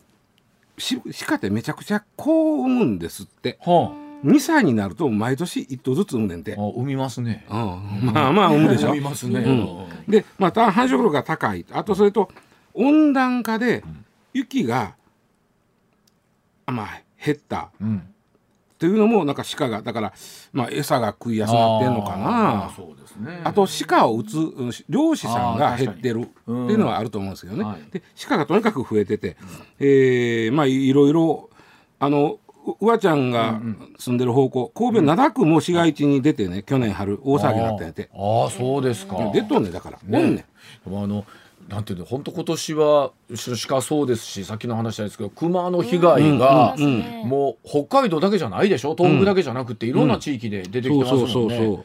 [1.26, 6.52] 鹿ってめちゃくちゃ子を産むんですって、はあ、2歳になると毎年1頭ずつ産むねんて。
[6.54, 7.56] 産みますね、うん、
[8.12, 8.88] まあまあ産むでしょ。
[8.88, 11.64] 産みますね、うん、でまた繁殖力が高い。
[11.72, 12.28] あとそれと
[12.74, 13.82] 温暖化で
[14.34, 14.94] 雪が、
[16.66, 18.11] まあ減った、うん
[18.82, 20.12] っていうのもなんか鹿がだから、
[20.52, 22.64] まあ、餌が食いやすくなってんのかな。
[22.66, 23.40] あそうですね。
[23.44, 29.36] あと鹿を撃つ漁師さんが減ってるっていうのはあると思うんですけどね、はい、で鹿がとにかく増えてて、
[29.78, 31.48] えー、まあいろいろ
[32.00, 32.40] あの
[32.80, 33.60] うわちゃんが
[33.98, 38.10] 住んでる方向、神戸灘区も市街地に出てね去年春大騒ぎになったんやて。
[38.12, 39.30] ああそうですか。
[39.32, 40.46] 出とんねだから、ね、おんね
[40.86, 41.24] あの
[41.68, 43.12] なんていうの本当今年は
[43.68, 46.76] 鹿そうですしさっきの話ですけど熊の被害が、
[47.24, 48.94] もう北海道だけじゃないでしょ？
[48.94, 51.84] 東北だけじゃなくていろんな地域で出てきてますもんね。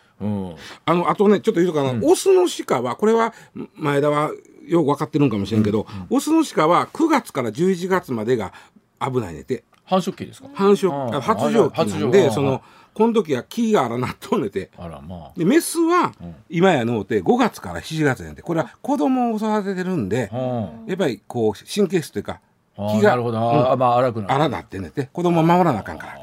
[0.86, 3.34] あのあとねちょっと言うかな、うん、オスの鹿はこれは
[3.76, 4.32] 前田は
[4.68, 8.52] よく分かってるんかもしれんけど、うん、オスの鹿は9月から11月までが
[9.00, 10.50] 危ないねて繁殖期ですか？
[10.54, 12.62] 繁殖発情期なんでその
[12.94, 14.70] この時は木が荒なっとんねて。
[14.78, 16.12] あら、まあ、でメスは
[16.50, 18.42] 今やのうて5月から7月やんて。
[18.42, 20.30] これは子供を育ててるんで、
[20.88, 22.42] やっぱりこう神経質というか
[22.76, 23.42] 気がなるほど、う
[23.76, 25.10] ん、まあ荒くななってねて。
[25.14, 26.20] 子供を守らなあかんから。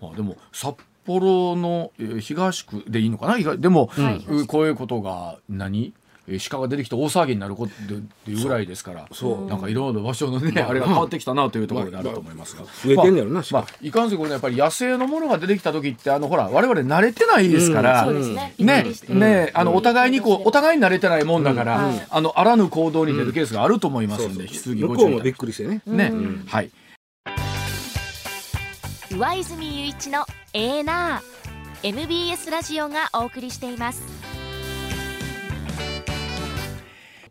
[0.00, 0.74] まあ、でも札
[1.06, 3.56] 幌の東区でいいのかな？
[3.56, 3.90] でも、
[4.28, 5.94] うん、こういうことが何？
[6.26, 9.46] 鹿が出てきて大騒ぎになることっていうぐらいですからそう。
[9.46, 18.54] なんかいろいろ場所のね、あれが変わってきたなというところであると思いますが、増えてんやろな、まあ、いかんせんこれやっぱり野生のものが出てきた時ってあのほら我々慣れてないですから、ね。
[19.08, 25.82] ねあのお互いにこうお互いに慣れてないもんだから、あのあらぬ行動に出るケースがあると思いますんで、引き続きご注意びっくりしてね。
[25.86, 26.12] ね、
[26.46, 26.70] はい。
[29.10, 31.32] 上泉雄一のエーナー。
[31.84, 34.02] MBS ラジオがお送りしています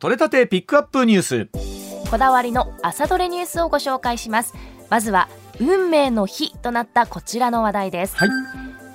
[0.02, 2.10] 取れたてピックアップニュース。
[2.10, 4.56] こだわりの朝どれニュースをご紹介します。
[4.90, 8.30] まずは運命の日となったこちらの話題です、はい、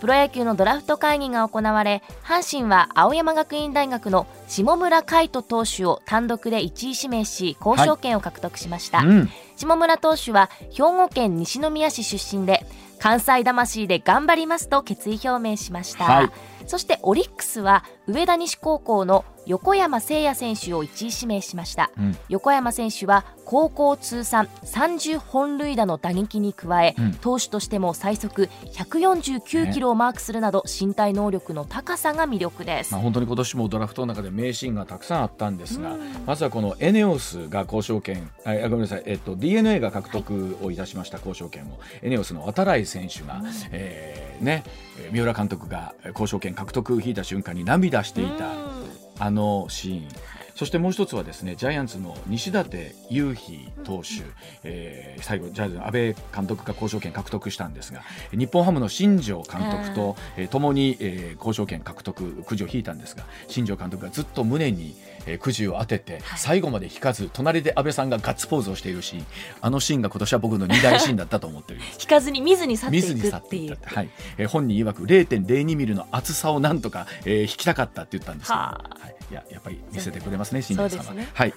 [0.01, 9.07] プロ野球のドラフト会議が行われ阪神は青山学院大学の下村海斗投手を単独で1位指名し交渉権を獲得しました、はい。
[9.07, 12.67] うん、下村投手は兵庫県西宮市出身で
[12.99, 16.31] 関西魂で頑張りますと決意表明しました、はい。
[16.67, 44.65] そしてオリックスは上田西高校の横山誠也選手を1位指名しました、うん、横山選手は高校通算30本塁打の打撃に加え、うん、投手としても最速149キロをマークするなど、身体能力の高さが魅力です、まあ、本当に今年もドラフトの中で名シーンがたくさんあったんですが、うん、まずはこのエネオスが交渉権あごめんなさい、えっと、DNA が獲得をいたしました交渉権を、エネオスの渡来選手が、えーね、
[45.13, 48.76] 三浦監督が交渉権獲得を引いた瞬間に涙していた
[49.19, 50.09] あのシーン。
[50.57, 54.25] そしてもう一つはですねジャイアンツの西舘勇飛投手、
[54.65, 58.01] えー、最後ジャイアンツの阿部監督が交渉権獲得したんですが
[58.33, 69.27] 日本ハムの新庄監督と、えー、共に、えー、交渉権獲得くじを引いたんですが新庄監督がずっと胸に、えー、くじを当てて、最後まで引かず隣で阿部さんがガッツポーズをしているシーン。
[69.61, 73.79] あのシーンが今年は僕の2大シーンだったと思ってる引かずに見ずに去っていくっていう。
[73.85, 79.17] はい、えー、本人曰く0.02ミリの厚さをなんとか、えー、引きたかったって言ったんですけど、はい。
[79.31, 81.55] いややっぱり見せてくれますね新庄さんは、ね、はい。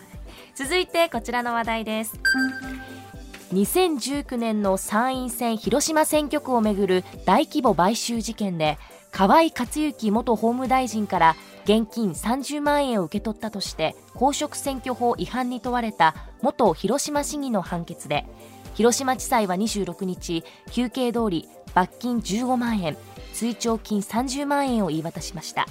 [0.56, 2.20] 続いてこちらの話題です。
[3.54, 8.78] 2019年の参院選広島選挙区をめぐる大規模買収事件で
[9.12, 11.36] 河井克行元法務大臣から
[11.70, 18.26] 現金30万円を受け取ったとして公職選挙法違反に問われた元広島市議の判決で
[18.74, 22.98] 広島地裁は26日求刑通り罰金15万円
[23.34, 25.68] 追徴金30万円を言い渡しました。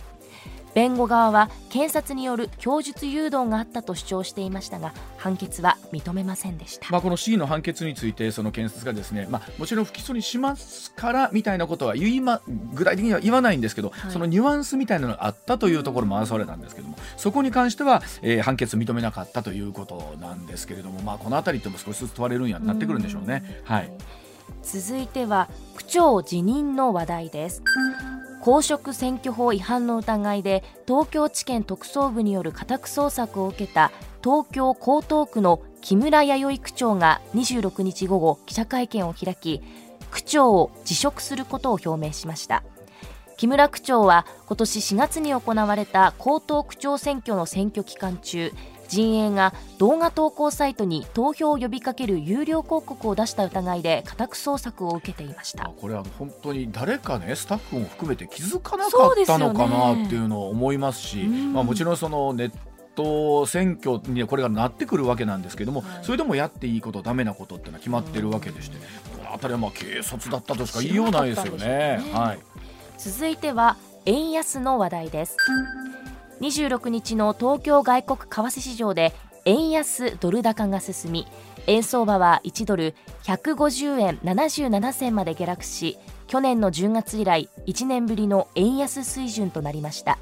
[0.74, 12.40] 弁護側は検察による供述誘導があったと主張していましたが判決は認めませんでした、まあ、この市議の判決についてその検察がですね、まあ、もちろん不起訴にしますからみたいなことは言い、ま、
[12.74, 23.62] 具体的には言わないんですけど、はい、そのニュアンスみたいなのがあったというところも争われたんですけどもそこに関しては、えー、判決認めなかったということなんですけれども、まあ、この辺りっても少しずつ問われるんやなってくるんでしょうね。
[23.64, 23.90] はい。
[24.62, 27.62] 続いては区長辞任の話題です
[28.48, 33.92] 公職選挙法違反の疑いで東京地検特捜部による家宅捜索を受けた
[34.24, 39.60] 東京江東区の木村弥生区長が26日午後記者会見を開き
[40.10, 42.64] 区長を辞職することを表明しました。
[43.36, 48.54] 木村区長は今年4月に行われた江東区長選挙の選挙期間中
[48.88, 55.70] 陣営が動画投稿サイトに投票を呼びかける有料広告を出した疑いで家宅捜索を受けていました。
[55.80, 62.52] これは本当に誰かねスタッフも含めて気づかなかったのかなっていうのを思いますし、ね、まあ、もちろんそのネッ
[62.94, 68.76] ト選挙にこれがなってくるわけなんですけども、はい、それでもやっていいことダメなことっていうのは決まってるわけでして、
[69.16, 71.66] この辺りはまあ警察だったとしか言いようないですよね。
[71.66, 72.10] ね。
[72.12, 72.38] はい、
[72.96, 73.76] 続いては
[74.06, 75.36] 円安の話題です
[76.40, 79.12] 26日の東京外国為替市場で
[79.44, 81.26] 円安ドル高が進み
[81.66, 90.18] 円相場は1ドル150円77銭まで下落し去年の10月以来1年ぶりの円安水準となりました。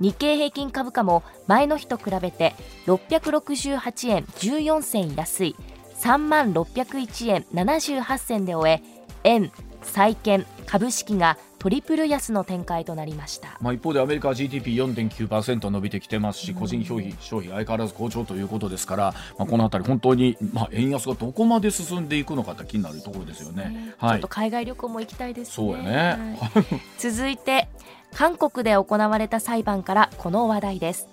[0.00, 2.54] 日経平均株価も前の日と比べて
[2.86, 5.56] 668円14銭安い
[5.96, 8.82] 3万601円78銭で終え
[9.24, 9.50] 円
[9.82, 26.64] 債券株式がトリプル安の展開となりました、まあ、一方でアメリカは GDP4.9% 伸びてきてますし、個人消費消費相変わらず好調ということですから、まあ、この辺り本当に、まあ、円安がどこまで進んでいくのかって気になるところですよね、ね、はい、ちょっと海外旅行も行きたいです、ね、そうやね、はい、
[26.98, 27.68] 続いて
[28.14, 31.08] 韓国で行われた裁判からこの話題です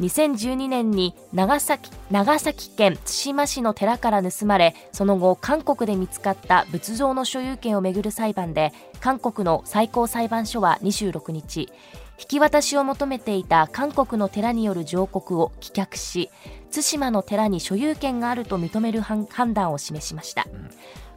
[0.00, 11.68] 2012年に長崎長崎県対馬市の寺から盗まれその後韓国で見つかった仏像の所有権をめぐる裁判で韓国の最高裁判所は26日
[12.20, 16.30] 引き渡しを求めていた韓国の寺による上告を棄却し
[16.72, 20.70] 対馬の寺に所有権があると認める判断を示しました、うん。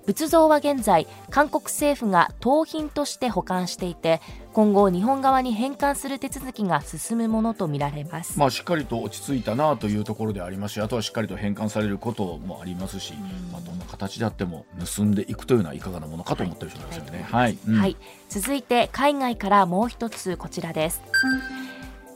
[0.06, 4.22] 仏像は現在韓国政府が盗品として保管していて
[4.54, 13.14] 今後日本側に返還する手続きが進むものとみられます、まあ、しっかりと落ち着いたなというところでありますしあとはしっかりと返還されることもありますし、
[13.52, 17.26] まあ、どんな形であっても盗んでいくというのはいかがなものかと思ってる人ですよね。
[17.30, 17.98] はい、はい、はい、
[18.30, 21.02] 続いて海外からもう一つこちらです。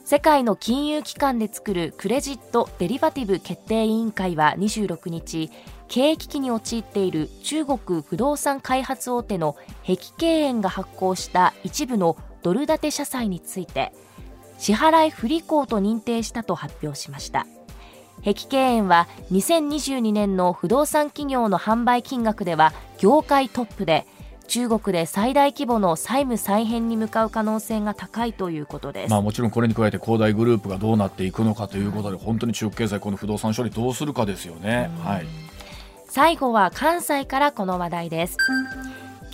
[0.04, 5.50] 世界の金融機関で作るクレジット・デリバティブ決定委員会は26日
[5.88, 13.92] 経営危機に陥っている中国不動産開発大手の碧桂園が発行した一部のドル建て社債について
[14.58, 17.46] 支払い不履行と認定したと発表しました。
[18.22, 24.06] 碧桂園は2022年の不動産企業の販売金額では業界トップで
[24.48, 34.90] 中国で最大規模の債務再編に向かう可能性が高いということです、まあ、もちろんこれに加えて恒大グループがどうなっていくのかということで本当に中国経済この不動産処理どうするかですよね。
[35.02, 35.26] はい。
[36.08, 38.36] 最後は関西からこの話題です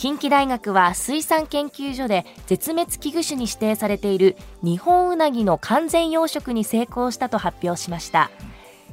[0.03, 8.33] 近畿大学は水産研究所で絶滅危惧種に指定されている日本ウナギの完全養殖に成功したと発表しました。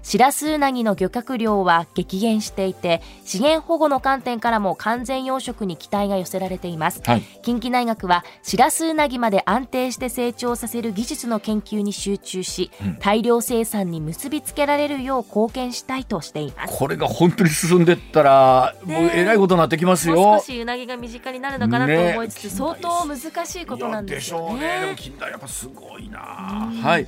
[0.03, 16.77] シラスウナギの漁獲量は激減していて資源保護の観点からも完全養殖に期待が寄せられています、はい、近畿大学はシラスウナギまで安定して成長させる技術の研究に集中し、うん、大量生産に結びつけられるよう貢献したいとしています。
[16.77, 20.15] これが本当に進んでったら、もうえらいことになってきますよ。
[20.15, 24.53] もう少しウナギが身近になるのかなと思いつつ、ね、相当難しいことなんですよね。
[24.53, 24.81] でしょうね。
[24.81, 26.19] でも近代やっぱすごいな。
[26.19, 27.07] はい